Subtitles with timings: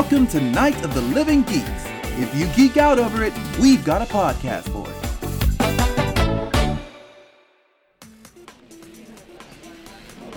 [0.00, 1.86] Welcome to Night of the Living Geeks.
[2.20, 4.94] If you geek out over it, we've got a podcast for it.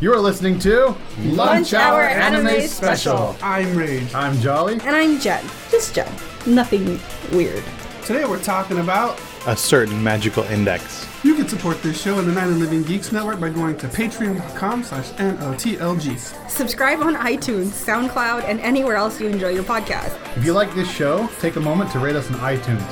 [0.00, 3.36] You are listening to Lunch Hour Anime Special.
[3.42, 4.14] I'm Rage.
[4.14, 4.80] I'm Jolly.
[4.82, 5.44] And I'm Jen.
[5.70, 6.10] Just Jen.
[6.46, 6.98] Nothing
[7.30, 7.62] weird.
[8.06, 11.06] Today we're talking about a certain magical index.
[11.24, 13.88] You can support this show and the Night of Living Geeks Network by going to
[13.88, 16.50] patreon.com slash NOTLGs.
[16.50, 20.18] Subscribe on iTunes, SoundCloud, and anywhere else you enjoy your podcast.
[20.36, 22.86] If you like this show, take a moment to rate us on iTunes.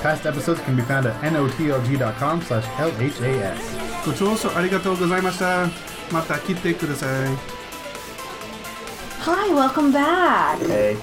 [0.00, 4.04] Past episodes can be found at notlg.com slash LHAS.
[4.04, 5.68] ご聴取ありがとうございました。
[6.12, 7.08] また来てください。
[9.20, 10.58] Hi, welcome back.
[10.66, 10.96] Hey.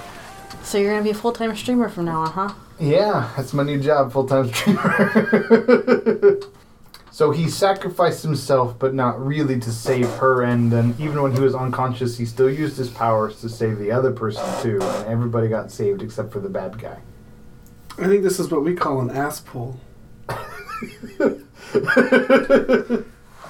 [0.63, 2.53] So you're going to be a full-time streamer from now on, huh?
[2.79, 6.39] Yeah, that's my new job, full-time streamer.
[7.11, 11.41] so he sacrificed himself, but not really to save her, and then even when he
[11.41, 15.49] was unconscious, he still used his powers to save the other person too, and everybody
[15.49, 16.99] got saved except for the bad guy.
[17.97, 19.80] I think this is what we call an ass pull.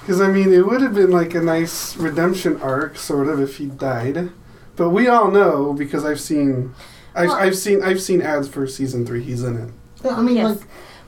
[0.09, 3.57] Because, I mean, it would have been like a nice redemption arc, sort of, if
[3.57, 4.31] he died.
[4.75, 6.73] But we all know, because I've seen.
[7.19, 9.21] I've, Well- I've seen I've seen ads for season three.
[9.23, 9.69] He's in it.
[10.03, 10.59] Yeah, I mean, yes.
[10.59, 10.67] like,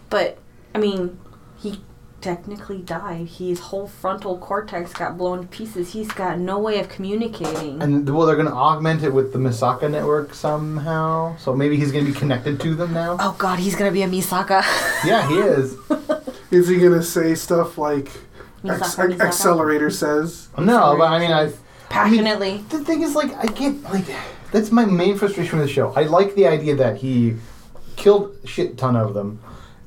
[0.09, 0.37] But
[0.75, 1.19] I mean,
[1.57, 1.81] he
[2.19, 3.27] technically died.
[3.27, 5.93] His whole frontal cortex got blown to pieces.
[5.93, 7.81] He's got no way of communicating.
[7.81, 11.35] and well, they're gonna augment it with the Misaka network somehow.
[11.37, 13.17] So maybe he's gonna be connected to them now.
[13.19, 14.61] oh God, he's gonna be a Misaka.
[15.05, 15.75] Yeah, he is.
[16.51, 18.09] Is he gonna say stuff like
[18.63, 19.21] Misaka, Acc- Misaka.
[19.21, 20.49] Accelerator says?
[20.57, 21.51] No, but I mean, I.
[21.89, 22.57] Passionately.
[22.69, 24.05] The thing is, like, I get like
[24.51, 25.91] that's my main frustration with the show.
[25.95, 27.35] I like the idea that he
[27.95, 29.39] killed a shit ton of them,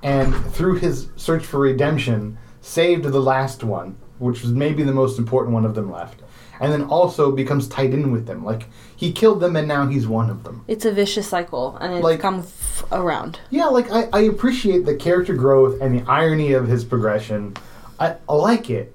[0.02, 5.18] and through his search for redemption, saved the last one, which was maybe the most
[5.18, 6.20] important one of them left,
[6.60, 8.44] and then also becomes tied in with them.
[8.44, 10.64] Like he killed them, and now he's one of them.
[10.68, 13.40] It's a vicious cycle, and it's Like- come f- around.
[13.50, 17.56] Yeah, like I, I appreciate the character growth and the irony of his progression.
[17.98, 18.94] I, I like it.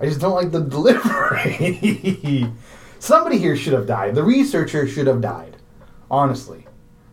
[0.00, 2.50] I just don't like the delivery.
[2.98, 4.14] Somebody here should have died.
[4.14, 5.56] The researcher should have died.
[6.10, 6.66] Honestly.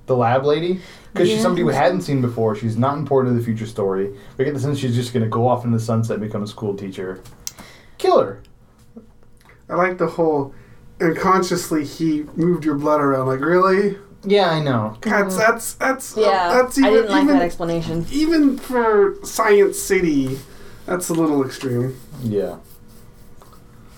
[0.06, 0.79] The lab lady.
[1.13, 2.56] Because she's somebody we hadn't seen before.
[2.56, 4.16] She's not important to the future story.
[4.38, 6.44] We get the sense she's just going to go off into the sunset and become
[6.44, 7.22] a school teacher.
[7.97, 8.44] Kill her.
[9.69, 10.53] I like the whole
[11.01, 13.28] unconsciously he moved your blood around.
[13.28, 13.97] Like really?
[14.24, 14.97] Yeah, I know.
[15.01, 18.06] That's that's that's uh, Yeah, that's even I didn't like even, that explanation.
[18.12, 20.40] even for Science City.
[20.85, 22.00] That's a little extreme.
[22.24, 22.57] Yeah.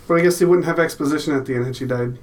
[0.08, 2.18] But I guess they wouldn't have exposition at the end had she died.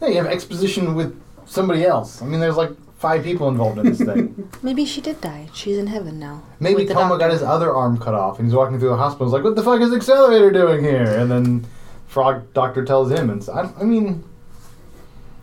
[0.00, 2.22] Yeah, you have exposition with somebody else.
[2.22, 4.48] I mean, there's like five people involved in this thing.
[4.62, 5.48] Maybe she did die.
[5.52, 6.42] She's in heaven now.
[6.60, 8.96] Maybe With the Toma got his other arm cut off, and he's walking through the
[8.96, 9.26] hospital.
[9.26, 11.66] He's like, "What the fuck is Accelerator doing here?" And then
[12.06, 14.24] Frog Doctor tells him, and so, I, I mean,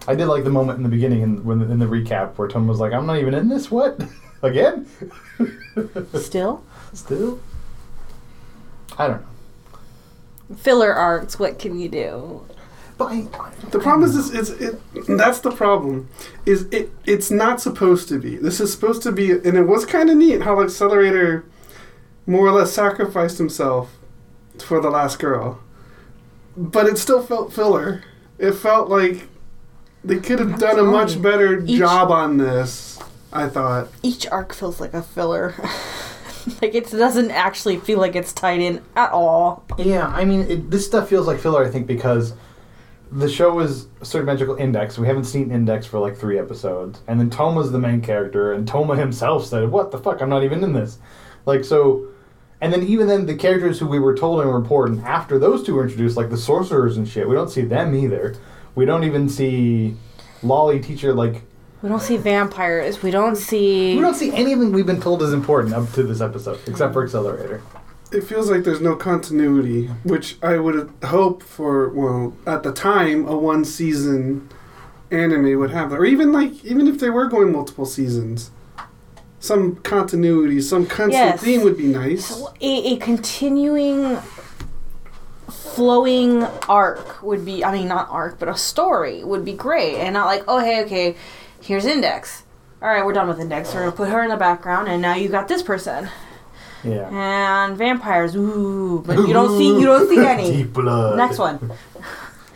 [0.08, 2.68] I did like the moment in the beginning, in, when in the recap, where Toma
[2.68, 3.70] was like, "I'm not even in this.
[3.70, 4.02] What
[4.42, 4.88] again?
[6.16, 7.40] Still Still?
[8.98, 9.28] I don't know."
[10.58, 11.40] Filler arcs.
[11.40, 12.46] What can you do?
[12.98, 13.28] But I,
[13.72, 16.10] The problem is is it that's the problem.
[16.46, 18.36] Is it it's not supposed to be.
[18.38, 21.46] This is supposed to be and it was kinda neat how Accelerator
[22.28, 23.98] more or less sacrificed himself
[24.60, 25.60] for the last girl.
[26.56, 28.04] But it still felt filler.
[28.38, 29.28] It felt like
[30.04, 33.00] they could have done a much better Each- job on this,
[33.34, 33.88] I thought.
[34.04, 35.56] Each arc feels like a filler.
[36.62, 39.66] like it doesn't actually feel like it's tied in at all.
[39.78, 42.34] Yeah, I mean, it, this stuff feels like filler, I think, because
[43.12, 44.98] the show is a certain magical index.
[44.98, 47.02] We haven't seen Index for like three episodes.
[47.08, 50.22] And then Toma's the main character, and Toma himself said, What the fuck?
[50.22, 50.98] I'm not even in this.
[51.46, 52.08] Like, so.
[52.62, 55.74] And then even then, the characters who we were told were important after those two
[55.74, 58.36] were introduced, like the sorcerers and shit, we don't see them either.
[58.76, 59.96] We don't even see
[60.42, 61.42] Lolly teacher, like.
[61.82, 63.02] We don't see vampires.
[63.02, 63.96] We don't see.
[63.96, 67.04] We don't see anything we've been told is important up to this episode, except for
[67.04, 67.62] Accelerator.
[68.12, 71.90] It feels like there's no continuity, which I would hope for.
[71.90, 74.50] Well, at the time, a one season
[75.10, 78.52] anime would have that, or even like even if they were going multiple seasons,
[79.40, 81.42] some continuity, some constant Yes.
[81.42, 82.28] theme would be nice.
[82.28, 84.20] So a, a continuing
[85.50, 90.14] flowing arc would be I mean not arc but a story would be great and
[90.14, 91.16] not like oh hey okay
[91.62, 92.44] here's index
[92.82, 95.16] all right we're done with index we're gonna put her in the background and now
[95.16, 96.10] you got this person
[96.84, 97.10] Yeah.
[97.12, 101.18] and vampires ooh but you don't see you don't see any Deep blood.
[101.18, 101.72] next one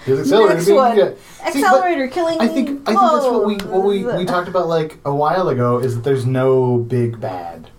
[0.06, 0.54] Here's Accelerator.
[0.56, 0.96] Next one.
[0.96, 1.18] good.
[1.52, 4.68] See, accelerator killing I think I think that's what we what we, we talked about
[4.68, 7.72] like a while ago is that there's no big bad.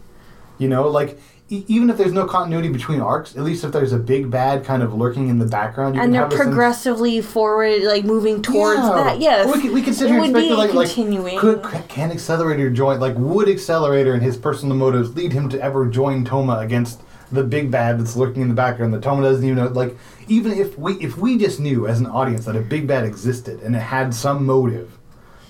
[0.59, 3.93] You know, like e- even if there's no continuity between arcs, at least if there's
[3.93, 6.37] a big bad kind of lurking in the background, you and can they're have a
[6.37, 8.93] sense- progressively forward, like moving towards Yeah.
[9.05, 9.21] that.
[9.21, 11.39] Yes, we could, we could sit It here and would be speculate like, continuing.
[11.39, 13.01] could can Accelerator join?
[13.01, 17.01] Like, would Accelerator and his personal motives lead him to ever join Toma against
[17.33, 19.67] the big bad that's lurking in the background that Toma doesn't even know?
[19.69, 19.97] Like,
[20.29, 23.61] even if we if we just knew as an audience that a big bad existed
[23.63, 24.91] and it had some motive,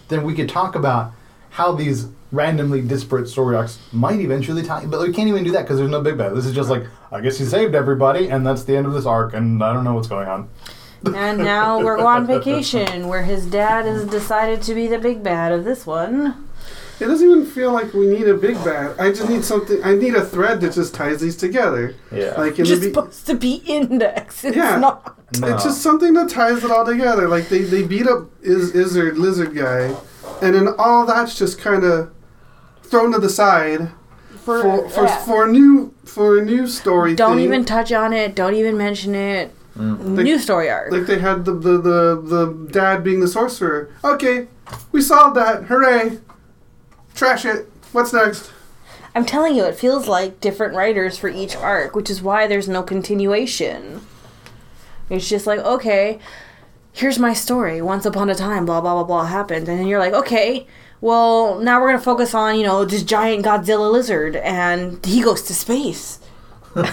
[0.09, 1.13] then we could talk about
[1.57, 4.85] how these randomly disparate story arcs might eventually tie.
[4.85, 6.35] But we can't even do that because there's no big bad.
[6.37, 9.07] This is just like, I guess he saved everybody, and that's the end of this
[9.07, 10.51] arc, and I don't know what's going on.
[11.15, 15.51] and now we're on vacation, where his dad has decided to be the big bad
[15.51, 16.47] of this one.
[17.01, 18.99] It doesn't even feel like we need a big bad.
[19.01, 19.83] I just need something.
[19.83, 21.95] I need a thread that just ties these together.
[22.13, 22.35] Yeah.
[22.37, 24.45] Like It's be- supposed to be index.
[24.45, 24.77] It's Yeah.
[24.79, 25.19] not.
[25.41, 25.55] No.
[25.55, 27.29] It's just something that ties it all together.
[27.29, 29.95] Like they, they beat up is Izzard lizard guy,
[30.43, 32.13] and then all that's just kind of
[32.83, 33.91] thrown to the side
[34.45, 35.25] For, for for, yeah.
[35.25, 37.15] for a new for a new story.
[37.15, 37.45] don't thing.
[37.45, 38.35] even touch on it.
[38.35, 39.53] Don't even mention it.
[39.77, 40.23] Mm.
[40.23, 40.91] New story arc.
[40.93, 43.91] like they had the, the the the dad being the sorcerer.
[44.03, 44.49] Okay,
[44.93, 45.65] we solved that.
[45.65, 46.19] Hooray!
[47.15, 47.71] Trash it.
[47.93, 48.51] What's next?
[49.15, 52.69] I'm telling you, it feels like different writers for each arc, which is why there's
[52.69, 54.03] no continuation.
[55.09, 56.19] It's just like, okay,
[56.97, 57.83] here's my story.
[57.83, 59.69] Once upon a time, blah, blah, blah, blah happened.
[59.69, 60.67] And then you're like, okay,
[61.03, 65.21] well, now we're going to focus on, you know, this giant Godzilla lizard, and he
[65.23, 66.21] goes to space.
[66.77, 66.87] okay.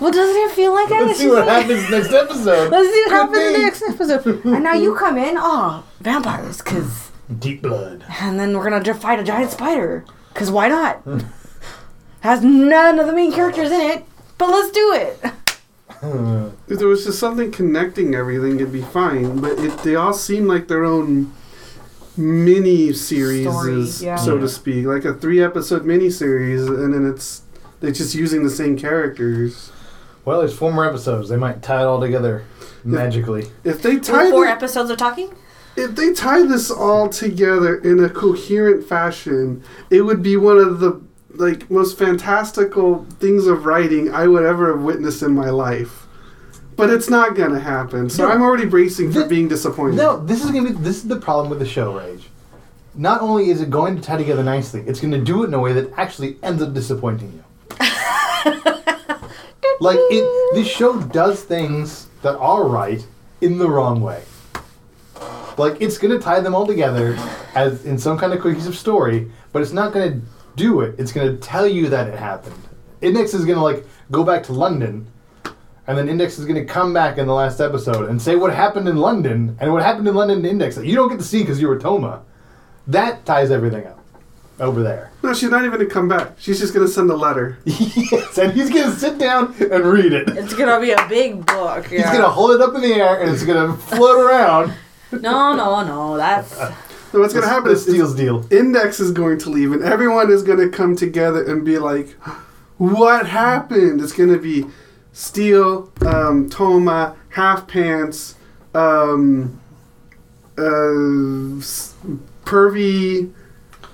[0.00, 1.04] well, doesn't it feel like that?
[1.06, 2.70] Let's see what happens next episode.
[2.70, 4.44] Let's see what happens next episode.
[4.44, 7.12] And now you come in, oh, vampires, because.
[7.38, 8.04] Deep blood.
[8.20, 11.02] And then we're gonna just fight a giant spider, because why not?
[12.26, 14.04] Has none of the main characters in it,
[14.36, 15.22] but let's do it.
[16.68, 19.40] If there was just something connecting everything, it'd be fine.
[19.40, 21.32] But it, they all seem like their own
[22.16, 24.16] mini series, yeah.
[24.16, 24.40] so Yeah.
[24.40, 27.42] to speak, like a three episode mini series, and then it's
[27.80, 29.70] they're just using the same characters.
[30.24, 31.28] Well, there's four more episodes.
[31.28, 32.44] They might tie it all together
[32.84, 33.46] magically.
[33.64, 35.32] If they tie Four the- episodes of talking?
[35.76, 40.80] if they tie this all together in a coherent fashion, it would be one of
[40.80, 41.00] the
[41.34, 46.06] like most fantastical things of writing I would ever have witnessed in my life.
[46.76, 48.32] But it's not gonna happen, so No.
[48.32, 49.96] I'm already bracing for Thi- being disappointed.
[49.96, 50.72] No, this is gonna be.
[50.72, 52.28] This is the problem with the show, Rage.
[52.94, 55.54] Not only is it going to tie together nicely, it's going to do it in
[55.54, 57.44] a way that actually ends up disappointing you.
[59.80, 63.06] like it, this show does things that are right
[63.42, 64.22] in the wrong way.
[65.58, 67.16] Like it's going to tie them all together
[67.54, 70.26] as in some kind of cohesive story, but it's not going to
[70.56, 70.94] do it.
[70.98, 72.60] It's going to tell you that it happened.
[73.00, 75.06] Index is going to like go back to London
[75.86, 78.52] and then Index is going to come back in the last episode and say what
[78.52, 81.24] happened in London and what happened in London to Index that you don't get to
[81.24, 82.22] see because you were Toma.
[82.88, 84.00] That ties everything up
[84.58, 85.12] over there.
[85.22, 86.32] No, she's not even gonna come back.
[86.38, 87.58] She's just gonna send a letter.
[87.64, 90.28] yes, and he's going to sit down and read it.
[90.30, 91.86] It's gonna be a big book.
[91.86, 94.72] He's going to hold it up in the air and it's going to float around.
[95.12, 96.16] No, no, no.
[96.16, 96.52] That's.
[97.16, 98.46] So what's gonna happen The is Stiyl's deal.
[98.50, 102.10] Index is going to leave, and everyone is going to come together and be like,
[102.76, 104.66] "What happened?" It's going to be
[105.14, 108.34] Steel, um, Toma, Half Pants,
[108.74, 109.58] um,
[110.58, 110.60] uh,
[112.44, 113.32] Pervy,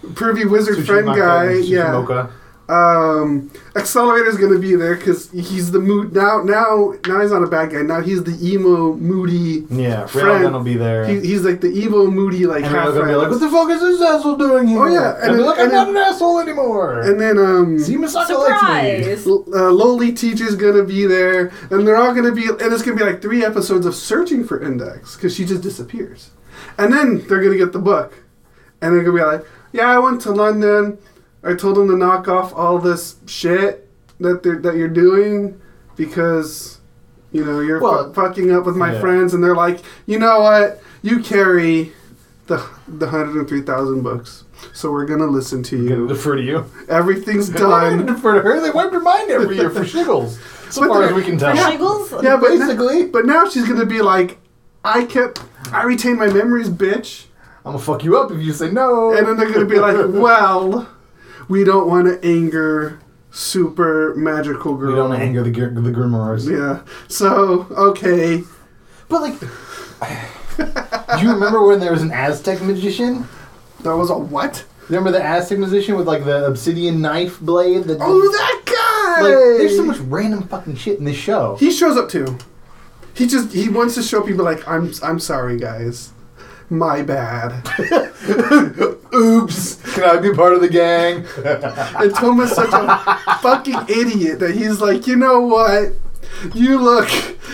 [0.03, 2.27] Pervy Wizard Friend guy, yeah.
[2.69, 3.23] Tsushimoka.
[3.23, 6.43] Um, Accelerator's going to be there because he's the mood now.
[6.43, 7.83] Now, now he's not a bad guy.
[7.83, 9.67] Now he's the emo, moody.
[9.71, 10.29] Yeah, Friend.
[10.45, 11.07] Railgun will be there.
[11.07, 13.51] He, he's like the evil, moody, like and half Railgun will be like, what the
[13.51, 14.83] fuck is this asshole doing here?
[14.83, 17.01] Oh, yeah, And, and be then- like, I'm and not then- an asshole anymore.
[17.01, 19.15] And then um, See, Misaka likes me.
[19.17, 19.27] Surprise!
[19.27, 23.05] uh, Loli teacher's gonna be there, and they're all gonna be, and it's gonna be
[23.05, 26.31] like three episodes of searching for Index because she just disappears,
[26.79, 28.15] and then they're gonna get the book,
[28.81, 30.99] and they're gonna be like, "Yeah, I went to London.
[31.45, 33.89] I told them to knock off all this shit
[34.21, 35.61] that they're, that you're doing
[35.97, 36.79] because."
[37.35, 39.01] You know, you're Well, fu- fucking up with my yeah.
[39.01, 40.83] friends, and they're like, you know what?
[41.01, 41.93] You carry
[42.47, 44.45] the the hundred and three thousand books,
[44.75, 46.09] so we're gonna listen to I'm going you.
[46.09, 46.67] to defer to you.
[46.91, 48.15] Everything's I'm going to done.
[48.17, 48.61] defer to her.
[48.61, 50.33] They wiped her mind every year for shiggles.
[50.71, 51.57] So But far as we can tell.
[51.57, 52.23] Shiggles?
[52.23, 53.07] Yeah, but Basically.
[53.07, 54.37] But now she's gonna be like,
[54.85, 57.25] I kept, I retain my memories, bitch.
[57.65, 59.17] I'm going to fuck you up if you say no.
[59.17, 60.87] And then they're gonna be like, well,
[61.49, 64.91] we don't want to anger super magical girl.
[64.91, 66.49] we don't anger the, the grimoires.
[66.49, 66.83] Yeah.
[67.09, 68.43] So okay.
[69.09, 69.47] But, like, do
[71.23, 73.27] you remember when there was an Aztec magician?
[73.81, 74.65] That was a what?
[74.89, 77.85] Remember the Aztec magician with, like, the obsidian knife blade?
[77.85, 79.23] That Oh, that guy.
[79.23, 81.57] Like, there's so much random fucking shit in this show.
[81.57, 82.39] He shows up too.
[83.15, 86.13] He just he wants to show people like I'm I'm sorry guys.
[86.71, 87.69] My bad.
[89.15, 89.82] Oops.
[89.95, 91.25] Can I be part of the gang?
[92.03, 95.93] And Toma's such a fucking idiot that he's like, you know what?
[96.55, 97.09] You look,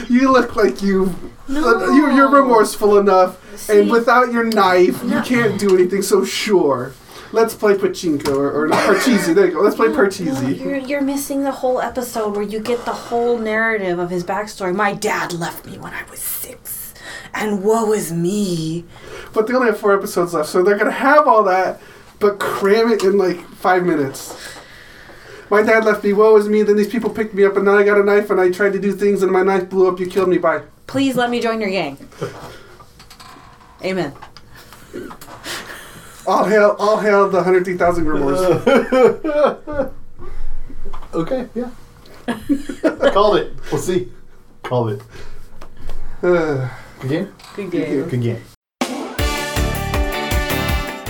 [0.08, 1.14] you look like you,
[1.48, 1.76] No.
[1.78, 5.16] Uh, you're, you're remorseful enough, and without your knife, No.
[5.18, 6.02] you can't do anything.
[6.02, 6.92] So sure,
[7.32, 9.34] let's play pachinko or, or parcheesi.
[9.34, 9.60] There you go.
[9.60, 10.58] Let's play No, parcheesi.
[10.60, 14.74] you're, you're missing the whole episode where you get the whole narrative of his backstory.
[14.74, 16.94] My dad left me when I was six,
[17.34, 18.84] and woe is me.
[19.34, 21.80] But they only have four episodes left, so they're gonna have all that,
[22.18, 24.56] but cram it in like five minutes.
[25.50, 26.12] My dad left me.
[26.12, 26.62] Woe is me.
[26.62, 28.72] Then these people picked me up, and now I got a knife, and I tried
[28.74, 29.98] to do things, and my knife blew up.
[29.98, 30.38] You killed me.
[30.38, 30.62] Bye.
[30.86, 31.96] Please let me join your gang.
[33.84, 34.12] Amen.
[36.26, 39.92] All hail, all hail the hundred three thousand grimoires.
[41.14, 41.70] okay, yeah.
[43.12, 43.54] Called it.
[43.72, 44.12] We'll see.
[44.62, 45.02] Called it.
[46.22, 46.68] Uh,
[47.00, 47.34] Good game?
[47.54, 48.08] Good game.
[48.08, 48.42] Good game.